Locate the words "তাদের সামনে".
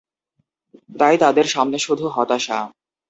1.17-1.77